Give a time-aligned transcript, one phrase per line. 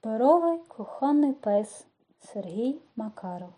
[0.00, 1.86] Паперовий кухонний пес
[2.18, 3.52] Сергій Макаров.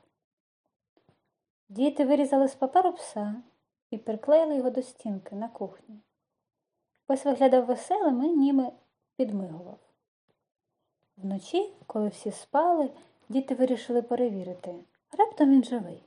[1.68, 3.42] Діти вирізали з паперу пса
[3.90, 6.00] і приклеїли його до стінки на кухні.
[7.06, 8.72] Пес виглядав веселим і ніби
[9.16, 9.78] підмигував.
[11.16, 12.90] Вночі, коли всі спали,
[13.28, 14.74] діти вирішили перевірити,
[15.18, 16.02] раптом він живий.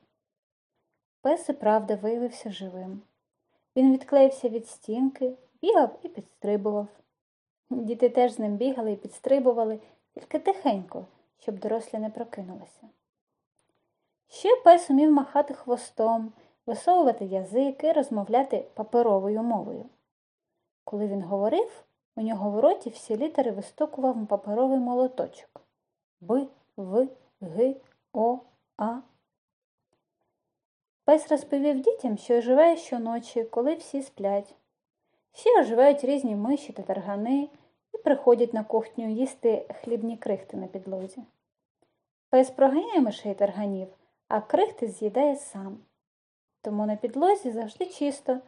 [1.21, 3.02] Пес і правда виявився живим.
[3.75, 6.88] Він відклеївся від стінки, бігав і підстрибував.
[7.70, 9.79] Діти теж з ним бігали і підстрибували,
[10.13, 11.05] тільки тихенько,
[11.39, 12.89] щоб дорослі не прокинулися.
[14.27, 16.33] Ще пес умів махати хвостом,
[16.65, 19.85] висовувати язик і розмовляти паперовою мовою.
[20.83, 21.83] Коли він говорив,
[22.16, 25.61] у нього в роті всі літери вистукував паперовий молоточок
[26.21, 26.47] Б,
[26.77, 27.07] В,
[27.41, 27.75] Г,
[28.13, 28.39] О,
[28.77, 28.99] А.
[31.05, 34.55] Пес розповів дітям, що оживає щоночі, коли всі сплять.
[35.33, 37.49] Ще оживають різні миші та таргани
[37.94, 41.23] і приходять на кухню їсти хлібні крихти на підлозі.
[42.30, 43.88] Пес проганяє мишей тарганів,
[44.28, 45.78] а крихти з'їдає сам.
[46.61, 48.39] Тому на підлозі завжди чисто,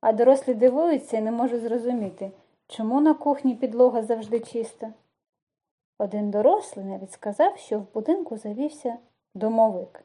[0.00, 2.30] а дорослі дивуються і не можуть зрозуміти,
[2.66, 4.92] чому на кухні підлога завжди чиста.
[5.98, 8.98] Один дорослий навіть сказав, що в будинку завівся
[9.34, 10.04] домовик.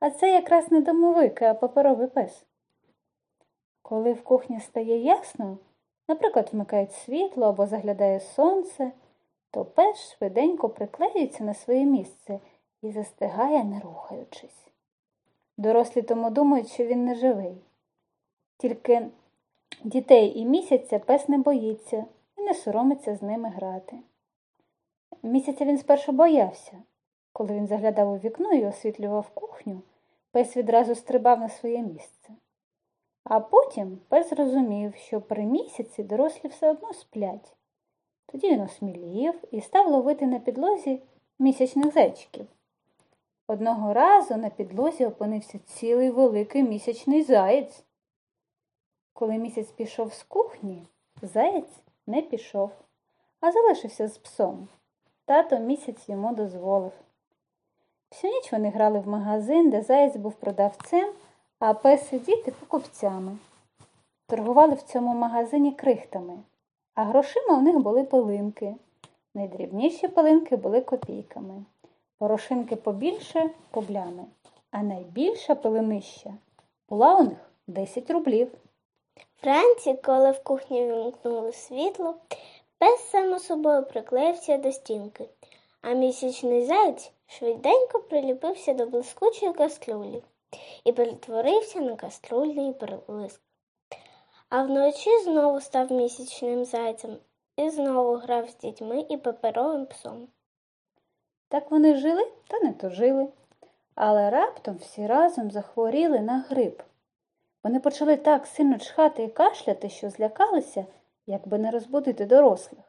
[0.00, 2.46] А це якраз не домовик, а паперовий пес.
[3.82, 5.58] Коли в кухні стає ясно,
[6.10, 8.92] наприклад, вмикають світло або заглядає сонце,
[9.50, 12.40] то пес швиденько приклеюється на своє місце
[12.82, 14.66] і застигає, не рухаючись.
[15.56, 17.56] Дорослі тому думають, що він не живий.
[18.58, 19.06] Тільки
[19.84, 22.04] дітей і місяця пес не боїться
[22.36, 23.96] і не соромиться з ними грати.
[25.22, 26.82] Місяця він спершу боявся.
[27.32, 29.82] Коли він заглядав у вікно і освітлював кухню,
[30.30, 32.32] пес відразу стрибав на своє місце.
[33.30, 37.56] А потім пес зрозумів, що при місяці дорослі все одно сплять.
[38.26, 41.02] Тоді він осмілів і став ловити на підлозі
[41.38, 42.46] місячних зайчиків.
[43.46, 47.84] Одного разу на підлозі опинився цілий великий місячний заєць.
[49.12, 50.86] Коли місяць пішов з кухні,
[51.22, 52.70] заєць не пішов,
[53.40, 54.68] а залишився з псом.
[55.24, 56.92] Тато місяць йому дозволив.
[58.10, 61.12] Всю ніч вони грали в магазин, де заєць був продавцем,
[61.60, 63.38] а пес і діти покупцями.
[64.26, 66.38] Торгували в цьому магазині крихтами,
[66.94, 68.74] а грошима у них були пилинки.
[69.34, 71.64] Найдрібніші пилинки були копійками,
[72.18, 74.24] порошинки побільше рублями,
[74.70, 76.34] а найбільша пилинища
[76.88, 78.52] була у них 10 рублів.
[79.42, 82.14] Вранці, коли в кухні вимкнули світло,
[82.78, 85.28] пес само собою приклеївся до стінки,
[85.82, 90.22] а місячний заяць швиденько приліпився до блискучої каструлі
[90.84, 92.74] і перетворився на каструльний
[93.08, 93.40] блиск.
[94.48, 97.16] А вночі знову став місячним зайцем
[97.56, 100.28] і знову грав з дітьми і паперовим псом.
[101.48, 103.28] Так вони жили та не то жили,
[103.94, 106.82] але раптом всі разом захворіли на грип.
[107.64, 110.86] Вони почали так сильно чхати і кашляти, що злякалися,
[111.26, 112.84] якби не розбудити дорослих.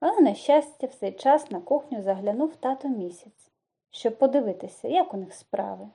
[0.00, 3.50] Але, на щастя, в цей час на кухню заглянув тато місяць,
[3.90, 5.88] щоб подивитися, як у них справи.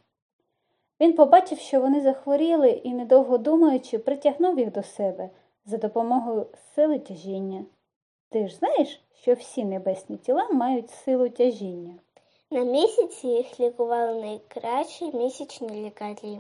[1.02, 5.30] Він побачив, що вони захворіли і, недовго думаючи, притягнув їх до себе
[5.66, 7.66] за допомогою сили тяжіння.
[8.30, 11.94] Ти ж знаєш, що всі небесні тіла мають силу тяжіння.
[12.52, 16.40] На місяці їх лікували найкращі місячні лікарі.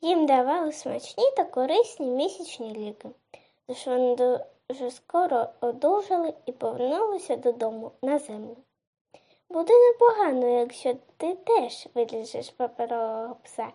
[0.00, 3.08] Їм давали смачні та корисні місячні ліки,
[3.66, 4.16] тож вони
[4.68, 8.56] дуже скоро одужали і повернулися додому на землю.
[9.48, 13.68] Буде непогано, якщо ти теж виліжеш паперового пса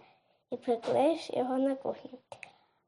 [0.52, 2.20] і приклеїш його на кухню.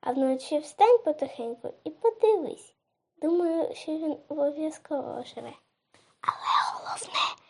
[0.02, 2.74] А вночі встань потихеньку і подивись.
[3.18, 5.54] Думаю, що він обов'язково живе.
[6.22, 7.43] Але головне